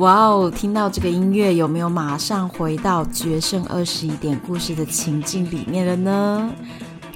[0.00, 0.50] 哇哦！
[0.50, 6.50] 听到这个音乐，有没有马上回到《决胜二十一点》故事的情境里面了呢？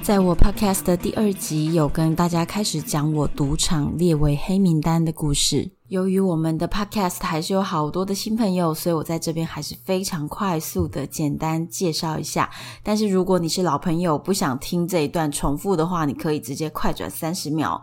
[0.03, 5.71] 在我 Podcast 的第二集，有跟大家开始讲我赌场列为黑名单的故事。
[5.89, 12.51] 由于我们的 Podcast 还是有好多的新朋友，所以我在这边还是非常快速的简单介绍一下。
[12.83, 17.83] 但是如果你是老朋友，不想听这一段重复的话，你可以直接快转三十秒。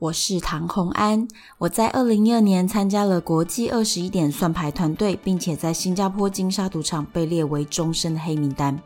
[0.00, 1.26] 我是唐洪安，
[1.58, 8.80] 我在二零一二年参加了国际二十一点算牌团队，并且在新加坡金沙赌场被列为终身的黑名单。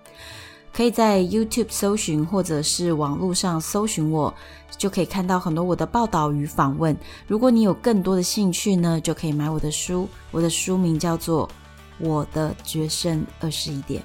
[0.73, 4.33] 可以在 YouTube 搜寻或者是网络上搜寻我，
[4.79, 6.97] 就可以看到很多我的报道与访问。
[7.27, 11.47] 如果你有更多的兴趣呢，就可以买我的书，我的书名叫做
[11.99, 14.01] 《我的决胜二十一点》。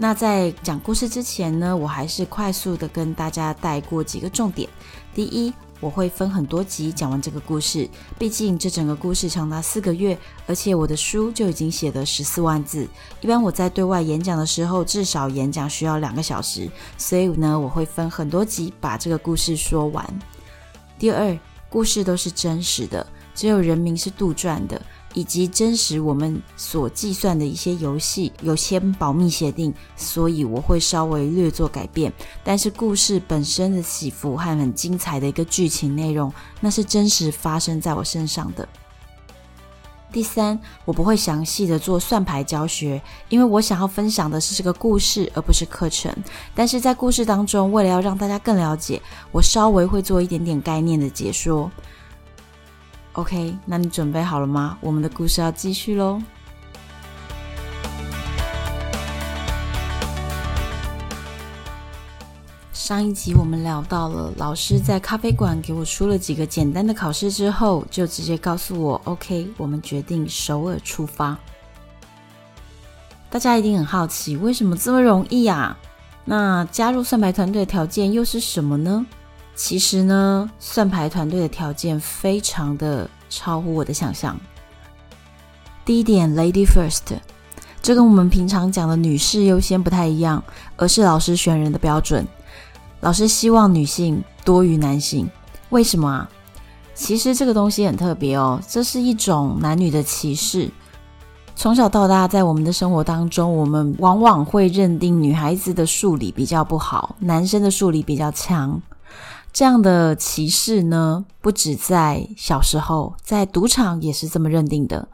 [0.00, 4.70] 那在讲故事之前呢，我还是快速的跟大家带过几个重点。
[5.12, 12.86] 第一，我会分很多集讲完这个故事，毕竟这整个故事长达四个月，而且我的书就已经写了十四万字。
[13.20, 20.18] 一般我在对外演讲的时候，至少演讲需要两个小时，所以呢，我会分很多集把这个故事说完。
[20.96, 21.36] 第二，
[21.68, 24.80] 故事都是真实的，只有人名是杜撰的。
[25.14, 32.12] 以及真实我们所计算的一些游戏有些保密协定，所以我会稍微略做改变。
[32.44, 38.68] 但是故事本身的起伏和很精彩的一个剧情内容，那是真实发生在我身上的。
[40.10, 46.10] 第三，我不会详细的做算牌教学，因为我想要分享的是这个故事，而不是课程。
[46.54, 49.02] 但是在故事当中，为了要让大家更了解，
[49.32, 51.70] 我稍微会做一点点概念的解说。
[53.14, 54.78] OK，那你准备好了吗？
[54.80, 56.22] 我们的故事要继续喽。
[62.72, 71.36] 上一集我们聊到了，老师在咖啡馆给我出了几个简单的考试之后，就直接告诉我：“OK，我们决定首尔出发。”
[73.28, 75.76] 大家一定很好奇，为什么这么容易啊？
[76.24, 79.04] 那加入算牌团队的条件又是什么呢？
[79.58, 84.38] 其实呢，算牌团队的条件非常的超乎我的想象。
[85.84, 87.18] 第一点，Lady First，
[87.82, 90.40] 这跟我们平常讲的女士优先不太一样，
[90.76, 92.24] 而是老师选人的标准。
[93.00, 95.28] 老师希望女性多于男性，
[95.70, 96.30] 为什么啊？
[96.94, 100.70] 其实这个东西很特别哦，这是一种男女的歧视。
[101.56, 108.80] 从小到大，在我们的生活当中，我们往往会认定女孩子的数理比较不好，男生的数理比较强。
[109.58, 115.08] 这样的歧视呢，不止在小时候，在赌场也是这么认定的。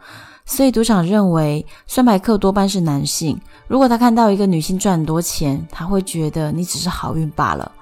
[0.44, 3.41] 所以赌场认为算牌客多半是男性。
[3.66, 7.72] 如果他看到一个女性赚很多钱，他会觉得你只是好运罢了。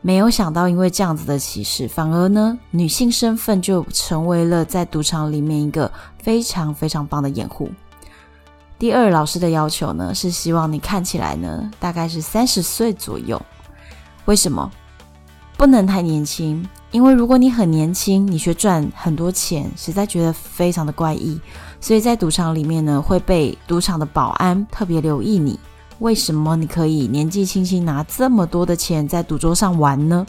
[0.00, 7.70] 没有想到，因为这样子的歧视，反而呢，女性身份就成为了在赌场里面一个非常非常棒的掩护。
[8.78, 13.38] 第二，老师的要求呢，是希望你看起来呢，大概是三十岁左右。
[14.24, 14.70] 为什么？
[15.60, 21.38] 不能太年轻，因为如果你很年轻，你却赚很多钱，实在觉得非常的怪异。
[21.82, 25.60] 所以在赌场里面呢，会被赌场的保安特别留意你。
[25.98, 30.26] 为什么你可以年纪轻轻拿这么多的钱在赌桌上玩呢？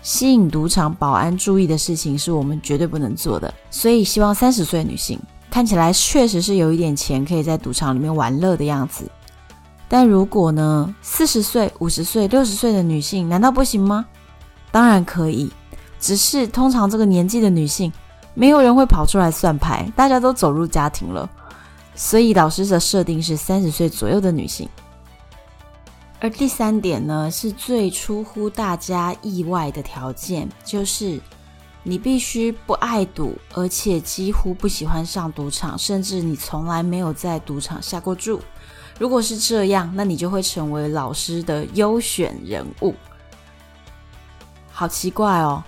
[0.00, 3.52] 吸引赌场保安注意的事情是我们绝对不能做的。
[3.70, 5.20] 所以希望三十岁女性
[5.50, 9.04] 看起来确实是有一点钱，可以在赌场里面玩乐的样子。
[9.92, 14.06] 但如果呢，四十岁、五十岁、六十岁的女性，难道不行吗？
[14.70, 15.52] 当然可以，
[16.00, 17.92] 只是通常这个年纪的女性，
[18.32, 21.28] 没有人会跑出来算牌，大家都走入家庭了，
[21.94, 24.66] 所以老师的设定是三十岁左右的女性。
[26.20, 31.20] 而第三点呢，是最出乎大家意外的条件，就是
[31.82, 38.40] 你必须不爱赌，而且几乎不喜欢上赌场，甚至你从来没有在赌场下过注。
[38.98, 42.94] 如果是这样，那你就会成为老师的优选人物。
[44.70, 45.62] 好奇怪哦，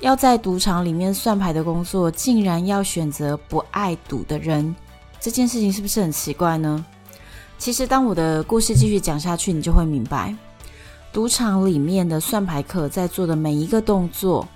[0.00, 4.74] 要在赌场里面算牌的工作，竟然要选择不爱赌的人，
[5.20, 6.84] 这件事情是不是很奇怪呢？
[7.58, 10.36] 其实，当我的故事继续讲下去，你就会明白，
[11.12, 14.46] 赌场里面的算牌客在做的每一个动作，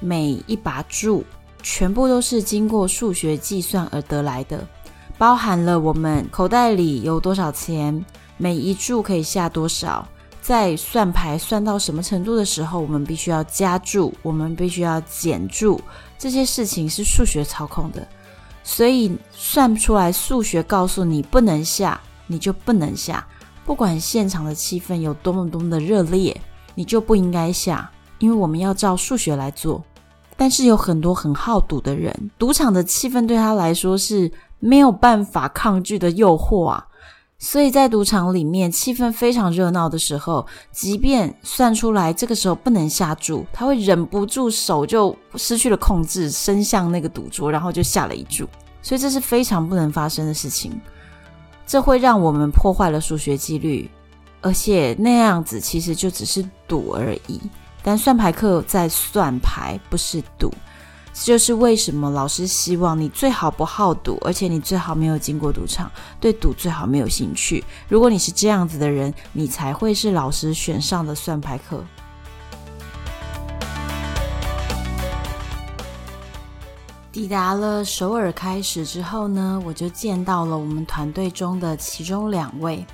[0.00, 1.22] 每一把注，
[1.62, 4.66] 全部都是经过数学计算而得来的，
[5.18, 8.04] 包含了我们口袋里有多少钱，
[8.36, 10.06] 每一注可以下多少，
[10.40, 15.80] 在算牌算到什么程度的时候，我们必须要加注，我们必须要减注，
[16.18, 18.06] 这些事情是数学操控的，
[18.62, 22.00] 所以算不出来，数学告诉你不能下。
[22.28, 23.24] 你就不能下，
[23.64, 26.36] 不管现场的气氛有多么多么的热烈，
[26.74, 29.80] 你就不应该下，因为我们要照数学来做。
[30.36, 36.86] 但是有很多很好赌的人，赌场的气氛对他来说是没有办法抗拒的诱惑啊，
[37.38, 48.48] 所以在赌场里面气氛非常热闹的时候，即便算出来这个时候不能下注，他会忍不住手就失去了控制，伸向那个赌桌，然后就下了一注，
[48.80, 50.80] 所以这是非常不能发生的事情。
[51.66, 53.90] 这会让我们破坏了数学纪律，
[54.40, 57.40] 而且那样子其实就只是赌而已。
[57.82, 60.50] 但算牌客在算牌，不是赌。
[61.18, 65.90] 这就是为什么老师希望你最好不好赌，而且你最好没有经过赌场，
[66.20, 67.64] 对赌最好没有兴趣。
[67.88, 71.82] 如果你是这样子的人，你才会是老师选上的算牌客。
[77.10, 82.86] 抵达了首尔开始之后呢，我就见到了我们团队中的其中两位，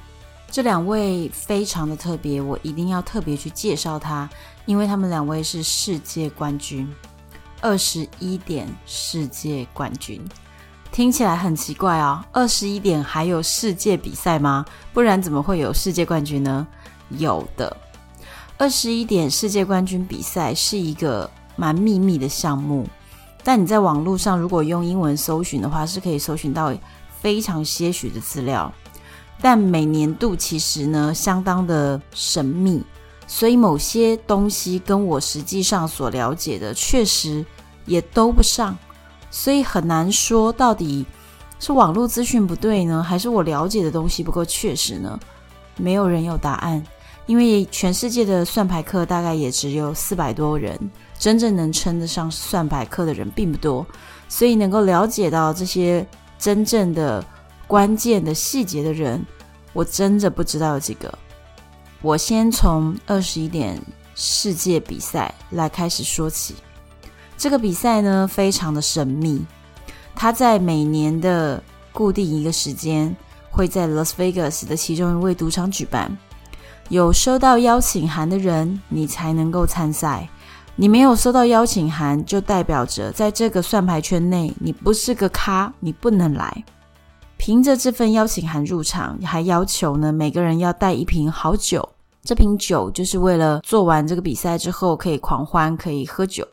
[0.48, 4.30] 这两位非常的特别，我一定要特别去介绍他，
[4.64, 6.88] 因为他们两位是世界冠军，
[7.62, 10.20] 二十一点世界冠军，
[10.90, 14.66] 听起来很奇怪啊，二十一点还有世界比赛吗？
[14.92, 16.66] 不然怎么会有世界冠军呢？
[17.10, 17.74] 有的，
[18.58, 22.84] 二十一点世界冠军比赛是一个蛮秘密的项目。
[23.44, 26.74] 但你在网络上如果用英文搜寻的话，是可以搜寻到
[27.20, 28.72] 非常些许的资料。
[29.40, 32.82] 但每年度其实呢，相当的神秘，
[33.26, 37.44] 所以某些东西跟我实际上所了解的确实
[37.86, 38.76] 也都不上，
[39.30, 41.06] 所以很难说到底
[41.58, 45.18] 是网络资讯不对呢，还是我了解的东西不够确实呢？
[45.76, 46.82] 没有人有答案。
[47.26, 50.76] 因为全世界的算牌课大概也只有四百多人，
[51.16, 53.86] 真正能称得上算牌课的人并不多，
[54.28, 56.04] 所以能够了解到这些
[56.36, 57.24] 真正的
[57.68, 59.24] 关键的细节的人，
[59.72, 61.16] 我真的不知道有几个。
[62.02, 63.80] 我先从二十一点
[64.16, 66.56] 世界比赛来开始说起。
[67.42, 69.44] 这个比赛呢，非常的神秘，
[70.14, 71.60] 它在每年的
[71.90, 73.12] 固定一个时间
[73.50, 76.16] 会在 Las Vegas 的其中一位赌场举办。
[76.88, 80.28] 有收到邀请函的人，你才能够参赛。
[80.76, 86.64] 你没有收到邀请函，就代表着在这个算牌圈内，你不是个咖，你不能来。
[87.38, 91.88] 凭着这份邀请函入场，还要求呢，每个人要带一瓶好酒。
[92.22, 96.46] 这瓶酒就是为了做完这个比赛之后可以狂欢，可以喝酒。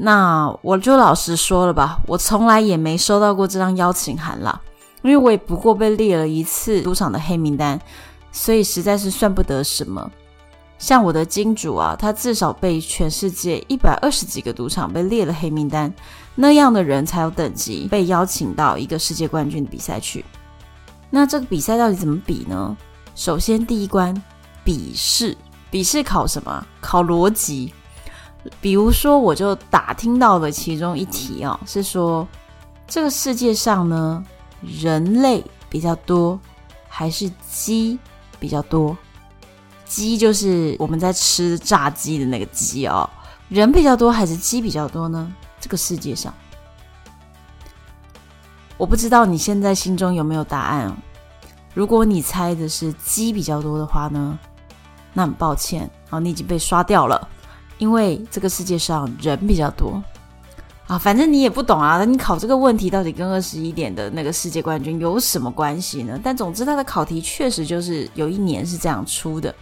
[0.00, 4.60] 那我就老实说了吧，我从来也没收到过这张邀请函啦，
[5.02, 7.80] 因为我也不过被列了一次赌场的黑名单。
[8.30, 10.08] 所以实在是算不得什么，
[10.78, 15.92] 像我的金主啊，他至少被全世界一百二十几个赌场被列了黑名单，
[16.36, 20.24] 那样的人才有等级被邀请到一个世界冠军的比赛去。
[21.10, 22.76] 那这个比赛到底怎么比呢？
[23.16, 24.14] 首先第一关
[24.62, 25.36] 笔试，
[25.70, 26.64] 笔试考什么？
[26.80, 27.72] 考逻辑。
[28.60, 32.26] 比如说，我就打听到了其中一题哦，是说
[32.86, 34.24] 这个世界上呢，
[34.62, 36.38] 人类比较多
[36.88, 37.98] 还是鸡？
[38.40, 38.96] 比较多，
[39.84, 43.10] 鸡就是我们在吃炸鸡的那个鸡哦。
[43.48, 45.34] 人比较多还是鸡比较多呢？
[45.58, 46.32] 这个世界上，
[48.76, 50.96] 我不知道你现在心中有没有答案。
[51.74, 54.38] 如果你猜的是鸡比较多的话呢，
[55.12, 57.28] 那很抱歉啊，你已经被刷掉了，
[57.78, 60.02] 因为这个世界上人比较多。
[60.86, 66.18] 啊，反正你也不懂啊，你考这个问题到底跟二十一点的那个世界冠军有什么关系呢？
[66.24, 69.54] 但总之，他的考题确实就是有一年是这样出的。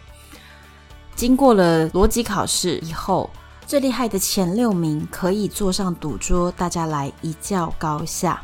[1.17, 3.29] 经过了逻辑考试以后，
[3.67, 8.41] 最厉害的前六名可以坐上赌桌，大家来一较高下。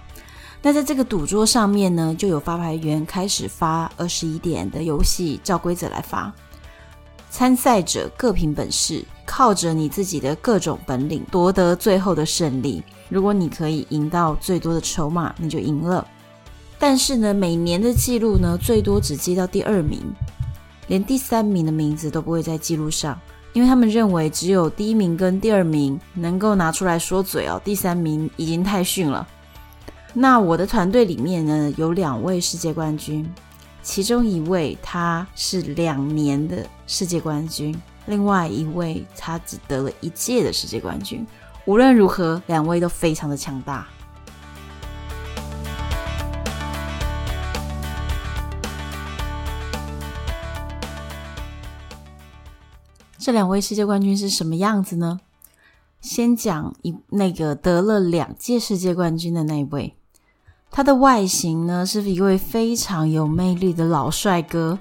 [0.60, 6.32] 那在这个赌桌上面呢，就有发牌员开始发二十一点的游戏，照规则来发。
[7.30, 12.82] 参赛者各凭本事，靠着你自己的各种本领夺得最后的胜利。
[13.08, 16.06] 如果你可以赢到最多的筹码，你就赢了。
[16.78, 20.00] 但是呢，每年的记录呢，最多只记到第二名，
[20.88, 23.16] 连第三名的名字都不会在记录上，
[23.52, 29.26] 因为他们认为只有第一名跟第二名能够拿出来说嘴哦，第三名已经太逊了。
[30.12, 33.32] 那我的团队里面呢，有两位世界冠军，
[33.82, 37.80] 其中一位他是两年的世界冠军，
[38.12, 41.26] 另外一位他只得了一届的世界冠军。
[41.64, 43.88] 无论如何，两位都非常的强大。
[53.16, 55.20] 这两位世界冠军是什么样子呢？
[56.02, 59.94] 先讲一那个得了两届世界冠军的那一位。
[60.70, 64.80] 他的外形呢，是一位非常有魅力的老帅哥，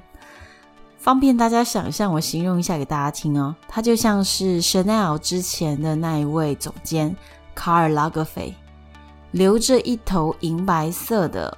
[1.01, 3.55] 方便大家想象，我形容一下给大家听哦。
[3.67, 7.15] 他就像是 Chanel 之前的那一位总监
[7.55, 8.53] 卡尔拉格菲，
[9.31, 11.57] 留着一头银白色的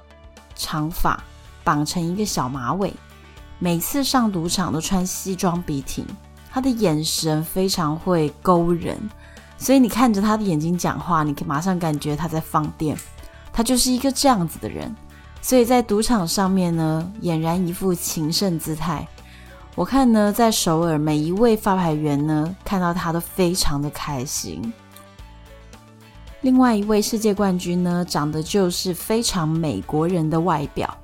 [0.54, 1.22] 长发，
[1.62, 2.90] 绑成一个小马尾，
[3.58, 6.06] 每次上赌场都穿西装笔挺，
[6.50, 8.98] 他的眼神非常会勾人，
[9.58, 12.96] 所以你看着他的眼睛讲话，你可以马上感觉他在放电。
[13.52, 14.96] 他就是一个这样子的人，
[15.42, 19.06] 所以在赌场上面呢，俨然一副情圣姿态。
[19.76, 24.72] 我看呢，在首尔每一位发牌员呢，看到他都非常的开心。
[26.42, 30.96] 另外一位世界冠军呢，长得就是非常美国人的外表，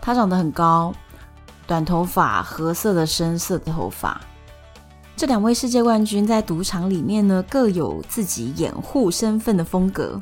[0.00, 0.92] 他长得很高，
[1.64, 4.20] 短头发，褐色的深色的头发。
[5.14, 10.18] 这两位世界冠军在赌场里面呢，各有自己掩护身份的风格。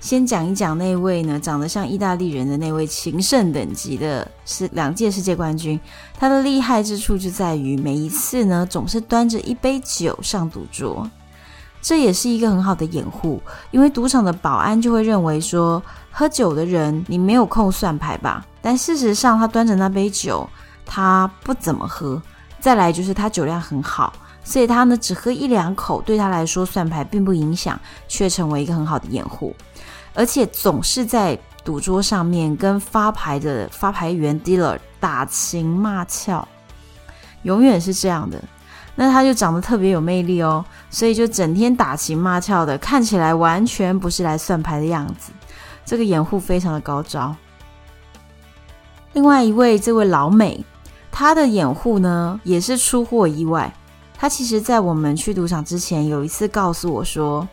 [0.00, 5.78] 先讲一讲那位呢，长得像意大利人的那位情圣等级的，是两届世界冠军。
[6.18, 11.08] 他的厉害之处就在于每一次呢，总是端着一杯酒上赌桌，
[11.82, 18.44] 这也是一个很好的掩护，因为赌场的保安就会认为说，喝酒的人你没有空算牌吧？
[18.62, 20.48] 但事实上，他端着那杯酒，
[20.86, 22.20] 他不怎么喝。
[22.58, 24.12] 再来就是他酒量很好，
[24.44, 27.78] 所以他呢只喝一两口，对他来说算牌并不影响，
[28.08, 29.54] 却成为一个很好的掩护。
[30.14, 36.46] 而且总是在赌桌上面跟发牌的发牌员 dealer 打情骂俏，
[37.42, 38.42] 永远是这样的。
[38.96, 45.32] 那他就长得特别有魅力哦，所以就整天打情骂俏的，看起来完全不是来算牌的样子。
[45.84, 47.34] 这个掩护非常的高招。
[49.12, 50.64] 另外一位这位老美，
[51.10, 53.72] 他的掩护呢也是出乎我意外。
[54.18, 57.46] 他其实在我们去赌场之前，有一次告诉我说。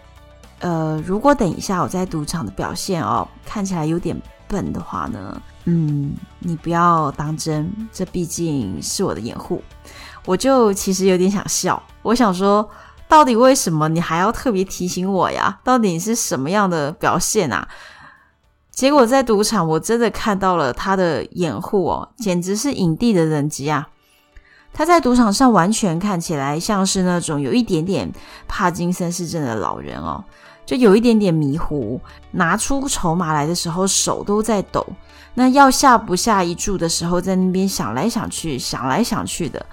[0.59, 9.61] 呃，如果等一下我在赌场的表现哦，看起来有点笨的话呢，嗯，你不要当真，这毕竟是我的掩护。
[10.25, 12.67] 我就其实有点想笑，我想说，
[13.07, 15.59] 到底为什么你还要特别提醒我呀？
[15.63, 17.67] 到底是什么样的表现啊？
[18.71, 23.87] 结果在赌场，我真的看到了他的掩护哦，简直是影帝的等级啊！
[24.77, 28.07] 他在赌场上完全看起来像是那种有一点点
[28.47, 30.23] 帕金森氏症的老人哦。
[30.67, 31.99] 就有一点点迷糊，
[32.31, 34.85] 拿出筹码来的时候手都在抖，
[35.33, 39.65] 那要下不下一注的时候，在那边想来想去，想来想去的，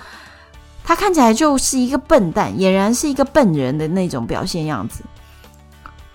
[0.85, 5.03] 他看起来就是一个笨蛋，俨然是一个笨人的那种表现样子。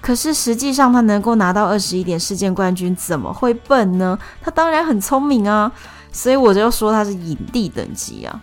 [0.01, 4.17] 可是实际上，他能够拿到二十一点世界冠军，怎么会笨呢？
[4.41, 5.69] 他当然很聪明啊，
[6.11, 8.41] 所以我就说他是影帝等级啊。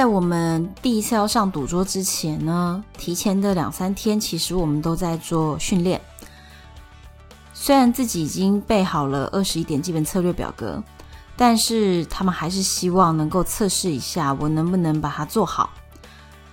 [0.00, 6.00] 在我们第一次要上赌桌之前呢，提前的两三天，其实我们都在做训练。
[7.52, 10.82] 虽然自己已经备好了二十一点基本策略表格，
[11.36, 15.68] 但是他们还是希望能够测试一下我能不能把它做好。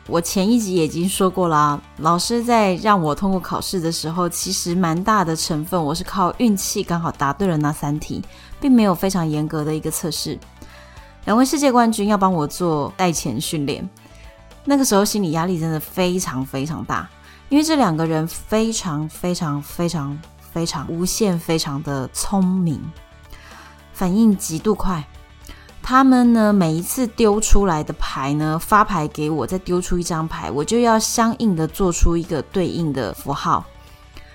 [0.07, 8.21] 我前一集也已经说过啦，老师在让我通过考试的时候，其实蛮大的成分我是靠运气，刚好答对了那三题，
[8.59, 10.37] 并没有非常严格的一个测试。
[11.27, 13.87] 两位世界冠军要帮我做赛前训练，
[14.63, 17.05] 那个时候心理压力真的非常非常大，
[17.49, 20.17] 因为这两个人非常非常非常
[20.53, 22.81] 非常无限非常的聪明，
[23.91, 25.05] 反应极度快。
[25.83, 33.65] 他们呢，每一次丢出来的牌呢，发牌给我，再丢出一张牌，我就要相应的做出一个对应的符号。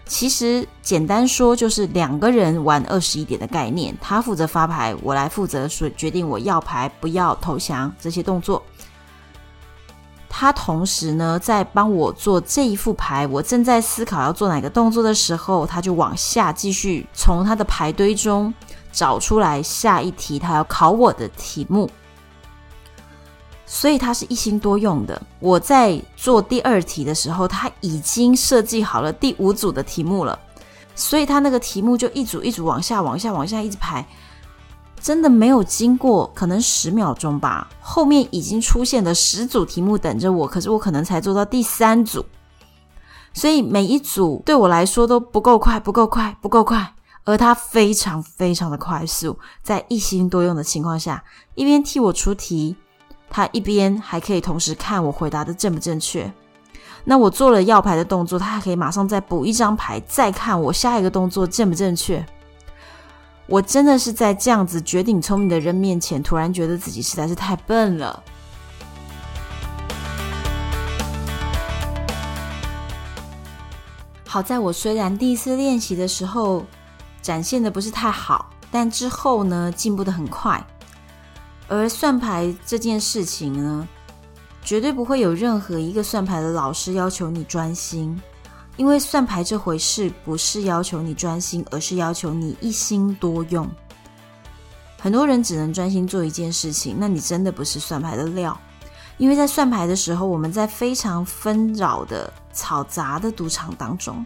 [0.07, 8.63] 其实简单说就是两个人玩二十一点的概念，他负责发牌，我来负责说决定我要牌不要投降这些动作。
[10.29, 18.53] 他同时呢在帮我做这一副牌，我正在思考要做哪个动作的时候，他就往下继续从他的牌堆中
[18.91, 21.89] 找出来下一题他要考我的题目。
[23.75, 25.21] 所以他是一心多用的。
[25.41, 30.39] 我在做第二题的时候，他已经设计好了第五组的题目了，
[30.95, 34.07] 所以他那个题目就一组一组往下、往下、往下一直排。
[35.01, 42.23] 真的没有经过可能十秒钟吧，后面已经出现了十组题目等着我，可是我可能才做到第三组，
[43.33, 46.93] 所以每一组对我来说都不够快，不够快，不够快。
[47.25, 51.25] 而他非常非常的快速，在一心多用的情况下，
[51.55, 52.77] 一边替我出题，
[53.35, 56.31] 他一边还可以同时看我回答的正不正确。
[57.03, 62.25] 那我做了要牌的动作，他还可以马上再补一张牌，再看我下一个动作正不正确。
[63.47, 68.23] 我真的是在这样子绝顶聪明的人面前，突然觉得自己实在是太笨了。
[74.29, 76.65] 好在我虽然第一次练习的时候
[77.23, 80.63] 展现的不是太好，但之后呢，进步的很快。
[81.75, 83.89] 而算牌这件事情呢，
[84.63, 88.21] 绝对不会有任何一个算牌的老师要求你专心，
[88.77, 93.67] 因为算牌这回事不是要求你专心，而是要求你一心多用。
[94.99, 98.55] 很多人只能专心做一件事情，那你真的不是算牌的料。
[99.17, 104.23] 因为在算牌的时候，我们在非常纷扰的、嘈杂的赌场当中，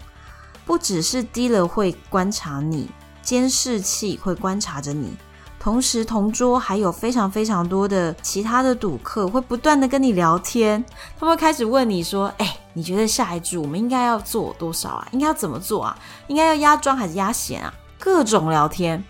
[0.64, 2.90] 不只是 dealer 会观察你，
[3.22, 5.16] 监视器会观察着你。
[5.66, 10.82] 同时，同桌还有非常非常多的其他的赌客会不断的跟你聊天，
[11.18, 15.08] 他们会开始问你说：“哎，你觉得下一注我们应该要做多少啊？
[15.10, 15.98] 应该要怎么做啊？
[16.28, 19.02] 应该要压庄还是压闲啊？”各种聊天，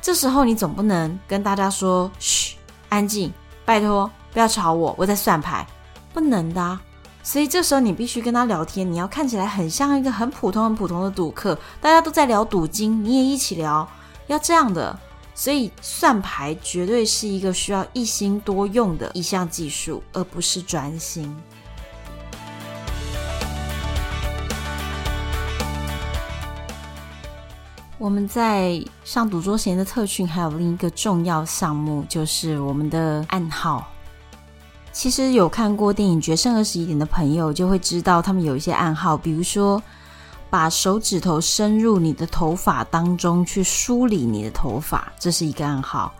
[0.00, 2.54] 这时候你总不能跟大家说：“嘘，
[2.90, 3.32] 安静，
[3.64, 5.66] 拜托，不要吵我，我在算牌。”
[6.14, 6.80] 不能的啊。
[7.24, 13.88] 所以这时候你必须跟他聊天，你要看起来很像一个很普通很普通的赌客，大家都在聊赌金，你也一起聊，
[14.28, 14.96] 要这样的。
[15.38, 21.32] 所以算牌绝对是一个需要一心多用的一项技术，而不是专心。
[27.98, 33.86] 我们在上赌桌前的特训还有另一个重要项目，就是我们的暗号。
[34.90, 39.80] 其实有看过电影《决胜二十一点》的朋友就会知道，他们有一些暗号，比如说。
[40.50, 46.10] 把手指头伸入你的头发当中去梳理你的头发，这是一个暗号；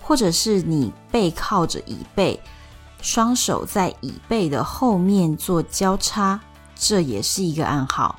[0.00, 2.38] 或者是你背靠着椅背，
[3.00, 6.40] 双手在椅背的后面做交叉，
[6.74, 8.18] 这也是一个暗号。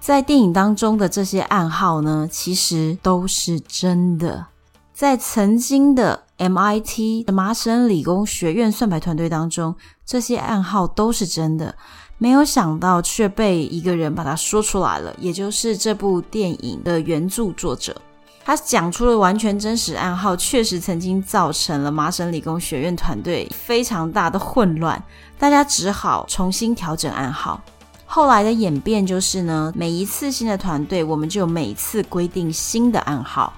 [0.00, 4.46] 在电影当中的这些暗号呢，其实都是真的。
[4.92, 11.74] 在曾经的 MIT 麻省理工学院算牌团队当中，这些暗号都是真的。
[12.18, 17.96] 没有想到，却被一个人把它说出来了，也就是这部电影的原著作者。
[18.44, 25.00] 他讲出了完全真实暗号，确实曾经造成了麻省理工学院团队非常大的混乱，
[25.38, 27.60] 大家只好重新调整暗号。
[28.04, 33.52] 后来的演变就是呢，每一次新的团队，我们就每次规定新的暗号。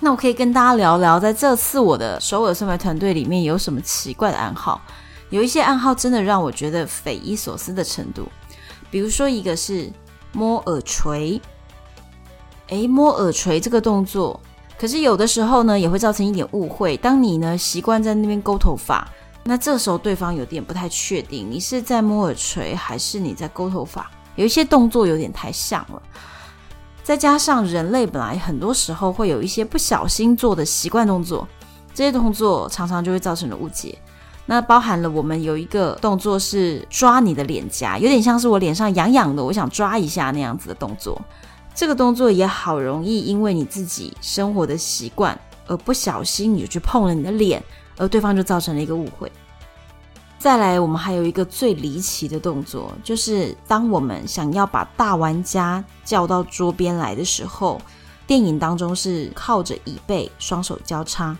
[0.00, 4.80] 那我可以跟大家聊聊，在这次我的首尔算牌团队里面有什么奇怪的暗号。
[5.30, 8.28] 有一些暗号真的让我觉得匪夷所思的程度，
[8.90, 9.90] 比如说一个是
[10.32, 11.40] 摸耳垂，
[12.68, 14.40] 诶，摸耳垂这个动作，
[14.78, 16.96] 可是有的时候呢也会造成一点误会。
[16.96, 19.06] 当你呢习惯在那边勾头发，
[19.44, 26.02] 那这时候对方有点不太确定你是在摸耳垂还是你在勾头发，有一些动作有点太像了。
[27.02, 31.48] 再加上人类本来很多时候会有一些不小心做的习惯动作，
[31.94, 33.98] 这些动作常常就会造成了误解。
[34.50, 41.20] 那包含了我们有一个动作是抓你的脸颊，有点像是我脸上痒痒的，我想抓一下那样子的动作。
[41.74, 47.62] 这个动作也好容易因为你自己生活的习惯而不小心你就去碰了你的脸，
[47.98, 49.30] 而对方就造成了一个误会。
[50.38, 57.78] 再来，我们还有一个最离奇的动作，就是当我们想要把大玩家叫到桌边来的时候，
[58.26, 61.36] 电影当中是靠着椅背，双手交叉。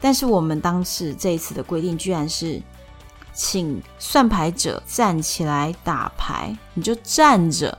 [0.00, 2.60] 但是我们当时这一次的规定居然是，
[3.34, 7.76] 请算牌者站起来打牌，你就站着。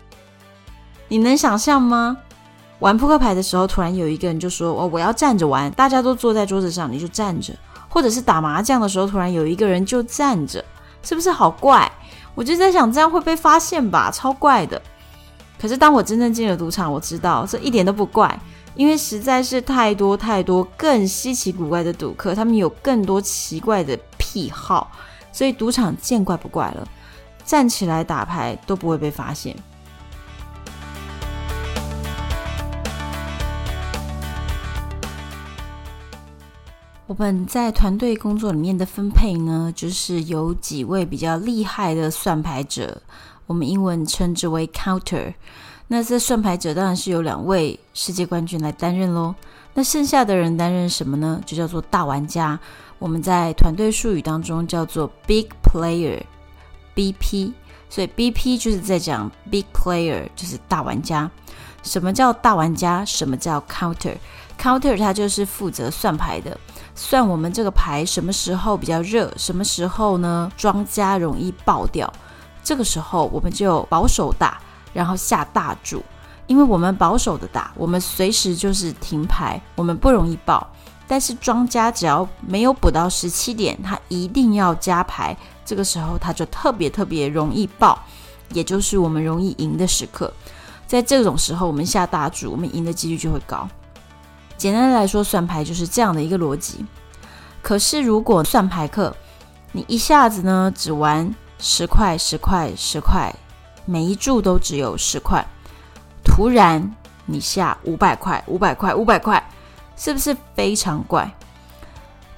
[1.08, 2.18] 你能想象吗？
[2.80, 7.54] 玩扑克牌的时候，突然有一个人就说：“哦，我要站着玩。”大家都坐在桌子上，你就站着。
[7.90, 10.64] 或者是打麻将的时候，突然有一个人就站着，
[11.04, 11.92] 是不是好怪？
[12.34, 14.82] 我就在想，这样会被发现吧，超怪的。
[15.60, 18.40] 可是当我真正进了赌场，我知道这一点都不怪。
[18.74, 24.90] 因为实在是太多太多更稀奇古怪的赌客，他们有更多奇怪的癖好，
[25.32, 26.88] 所以赌场见怪不怪了，
[27.46, 29.56] 站起来打牌都不会被发现。
[37.08, 43.02] 我们在团队工作里面的分配呢，就是有几位比较厉害的算牌者，
[43.48, 45.34] 我们英文称之为 counter。
[45.94, 49.36] 那这算牌者当然是由两位世界冠军来担任喽。
[49.74, 51.42] 那剩下的人担任什么呢？
[51.46, 52.58] 就叫做大玩家。
[52.98, 57.52] 我们在团队术语当中叫做 Big Player，BP。
[57.90, 61.30] 所以 BP 就是在讲 Big Player，就是大玩家。
[61.84, 63.04] 什么叫大玩家？
[63.04, 66.58] 什么叫 Counter？Counter 它就是负责算牌的，
[66.96, 72.10] 算我们这个牌什么时候比较热，什么时候呢庄家容易爆掉。
[72.64, 74.62] 这个时候我们就保守打，
[74.94, 76.04] 然后下大注，
[76.48, 80.68] 因为我们保守的打，我们随时就是停牌，我们不容易爆。
[81.08, 88.00] 但是庄家只要没有补到十七点，他一定要加牌，这个时候他就特别特别容易爆，
[88.54, 90.32] 也就是我们容易赢的时刻。
[90.88, 93.68] 在这种时候，我们下大注，我们赢的几率就会高。
[94.58, 96.86] 简单的来说，算牌就是这样的一个逻辑。
[97.62, 99.16] 可是如果算牌客，
[99.72, 101.34] 你一下子呢只玩。
[101.64, 103.32] 十块，十块，十块，
[103.86, 105.46] 每一注都只有十块。
[106.24, 109.44] 突然你下五百块，五百块，五百块，
[109.96, 111.32] 是不是非常怪？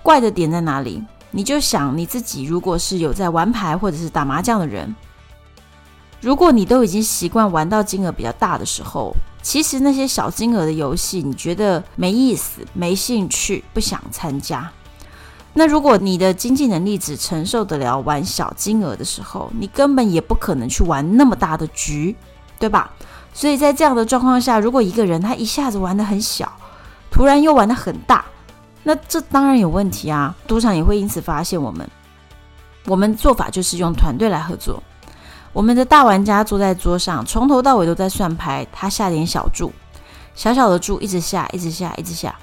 [0.01, 1.03] 怪的点在哪里？
[1.31, 4.95] 你就想你自己，如果是有在玩牌或者是打麻将的人，
[6.21, 14.71] 如果你都已经习惯玩到金额比较大的时候，其实那些小金额的游戏，你觉得没意思、没兴趣、不想参加。
[15.53, 22.15] 那如果你的经济能力只承受得了玩小金额的时候，你根本也不可能去玩那么大的局，
[22.57, 22.91] 对吧？
[23.33, 26.51] 所以在这样的状况下，如果一个人他一下子玩得很小，
[27.11, 28.25] 突然又玩得很大，
[28.83, 30.35] 那这当然有问题啊！
[30.47, 31.87] 赌场也会因此发现我们。
[32.85, 34.81] 我们做法就是用团队来合作。
[35.53, 39.71] 我们的大玩家坐在桌上，从头到尾都在算牌，他下点小注，
[40.35, 42.35] 小小的注一直下，一直下，一直下。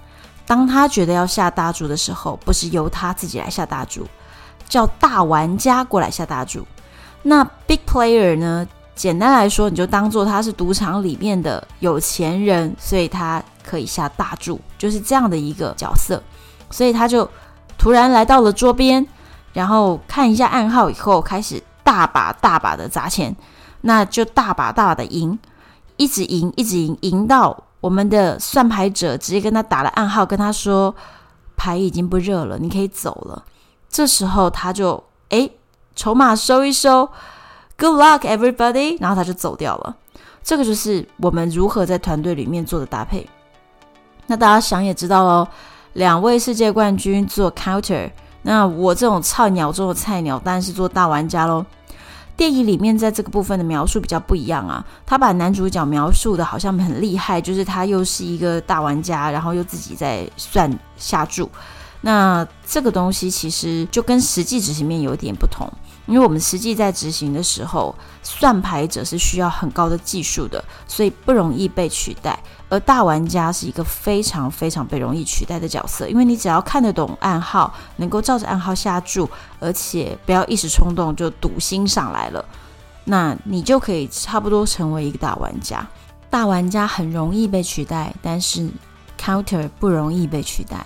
[0.50, 4.04] 当他觉得要下大注的时候，不是由他自己来下大注，
[4.68, 6.66] 叫大玩家过来下大注。
[7.22, 8.66] 那 big player 呢？
[8.96, 16.20] 简单来说，你就当做他是赌场里面的有钱人，所以他可以下大注，就是这样的一个角色。
[16.68, 17.30] 所以他就
[17.78, 19.06] 突然来到了桌边，
[19.52, 23.36] 然后看一下暗号以后，开始大把大把的砸钱，
[23.82, 25.38] 那就大把大把的赢，
[25.96, 27.62] 一直赢，一直赢，赢到。
[27.80, 30.94] 我们的算牌者直接跟他打了暗号，跟他说
[31.56, 33.44] 牌已经不热了，你可以走了。
[33.88, 35.50] 这时候他就诶，
[35.96, 37.08] 筹码收一收
[37.76, 39.96] ，Good luck everybody，然后他就走掉了。
[40.42, 43.28] 这个就是我们如何在团队里面做的搭配。
[44.26, 45.48] 那大家想也知道喽，
[45.94, 48.10] 两位世界冠军做 counter，
[48.42, 51.64] 那我这种菜鸟中的菜鸟当然是做大玩家喽。
[52.40, 61.50] 电影里面在这个部分的描述比较不一样啊，他把男主角描述的好像很厉害，就是他又是一个大玩家，然后又自己在算下注。
[62.00, 65.70] 那这个东西其实就跟实际执行面有点不同。
[66.10, 72.36] 因为我们实际在执行的时候，算牌者是需要很高的技术的，所以不容易被取代。
[72.68, 82.44] 而大玩家是一个非常非常被容易取代的角色，因为你只要看得懂暗号，能够照着暗号下注，而且不要一时冲动就赌心上来了，
[83.04, 85.86] 那你就可以差不多成为一个大玩家。
[86.28, 88.68] 大玩家很容易被取代，但是
[89.16, 90.84] counter 不容易被取代。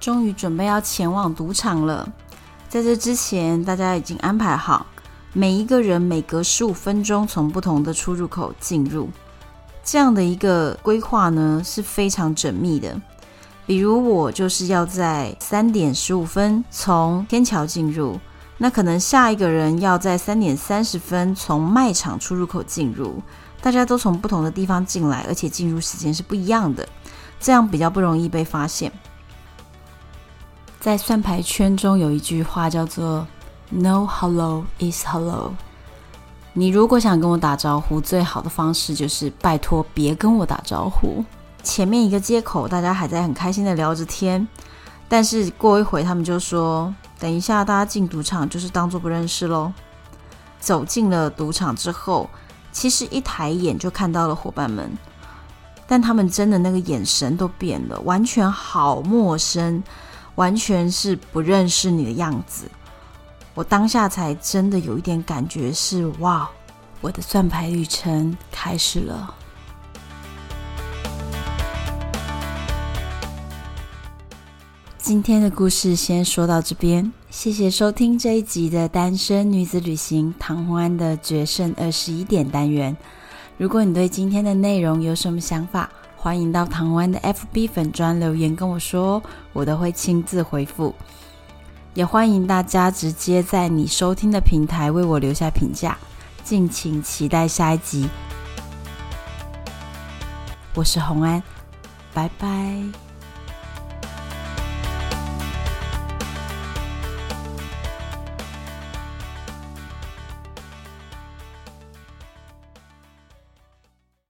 [0.00, 2.06] 终于准备要前往赌场了。
[2.74, 4.84] 在这之前，大家已经安排好，
[5.32, 9.08] 每一个人每隔十五分钟从不同的出入口进入，
[9.84, 13.00] 这样的一个规划呢是非常缜密的。
[13.64, 18.18] 比如我就是要在三点十五分从天桥进入，
[18.58, 23.22] 那可能下一个人要在三点三十分从卖场出入口进入，
[23.62, 26.84] 大家都从不同的地方进来，而且进入时间是不一样的，
[27.38, 28.90] 这样比较不容易被发现。
[30.84, 33.26] 在算牌圈中有一句话叫做
[33.70, 35.54] “No hello is hello”。
[36.52, 41.24] 你如果想跟我打招呼，最好的方式就是拜托别跟我打招呼。
[41.62, 44.46] 前面一个街口，大家还在很开心的聊着天，
[45.08, 49.72] 但是过一会他们就说：“等一下，大家进赌场就是当做不认识喽。”
[50.60, 52.28] 走进了赌场之后，
[52.72, 54.92] 其实一抬眼就看到了伙伴们，
[55.86, 59.82] 但他们真的那个眼神都变了，完全好陌生。
[60.36, 62.68] 完全是不认识你的样子，
[63.54, 66.50] 我当下才真的有一点感觉是哇，
[67.00, 69.34] 我的算牌旅程开始了。
[74.98, 82.96] 今天的故事先说到这边，谢谢收听这一集的单身女子旅行唐红安的决胜二十一点单元。
[83.58, 85.90] 如果你对今天的内容有什么想法，
[86.24, 90.94] 欢迎到台湾的 FB 粉砖留言跟我说，我都会亲自回复。
[91.92, 95.98] 也欢迎大家直接在你收听的平台为我留下评价。
[96.42, 98.08] 敬请期待下一集，
[100.74, 101.42] 我是红安，
[102.14, 103.03] 拜拜。